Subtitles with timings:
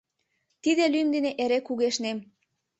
[0.63, 2.17] Тиде лӱм дене эре кугешнем.